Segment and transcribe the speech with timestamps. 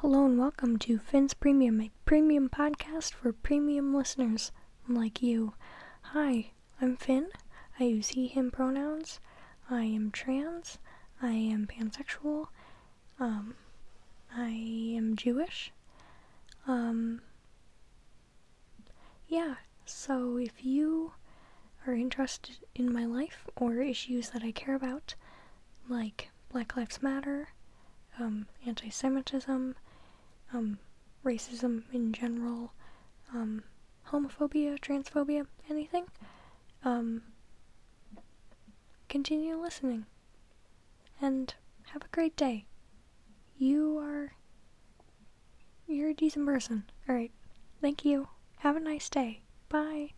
[0.00, 4.52] Hello and welcome to Finn's Premium, a premium podcast for premium listeners
[4.86, 5.54] like you.
[6.12, 6.50] Hi,
[6.82, 7.28] I'm Finn.
[7.80, 9.20] I use he, him pronouns.
[9.70, 10.76] I am trans.
[11.22, 12.48] I am pansexual.
[13.18, 13.54] Um,
[14.36, 15.72] I am Jewish.
[16.66, 17.22] Um,
[19.28, 19.54] yeah,
[19.86, 21.12] so if you
[21.86, 25.14] are interested in my life or issues that I care about,
[25.88, 27.48] like Black Lives Matter,
[28.20, 29.74] um, anti Semitism,
[30.52, 30.78] um,
[31.24, 32.72] racism in general,
[33.34, 33.62] um,
[34.10, 36.06] homophobia, transphobia, anything,
[36.84, 37.22] um,
[39.08, 40.06] continue listening.
[41.20, 41.54] And
[41.92, 42.66] have a great day.
[43.58, 44.32] You are.
[45.86, 46.84] You're a decent person.
[47.08, 47.32] Alright.
[47.80, 48.28] Thank you.
[48.58, 49.40] Have a nice day.
[49.68, 50.12] Bye.